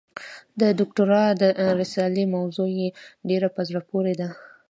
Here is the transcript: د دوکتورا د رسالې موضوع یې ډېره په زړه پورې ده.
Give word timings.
د 0.61 0.61
دوکتورا 0.79 1.23
د 1.41 1.43
رسالې 1.81 2.25
موضوع 2.35 2.69
یې 2.79 2.89
ډېره 3.29 3.47
په 3.55 3.61
زړه 3.67 3.81
پورې 3.89 4.13
ده. 4.19 4.29